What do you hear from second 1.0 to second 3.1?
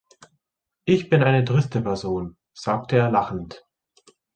bin eine triste Person“, sagte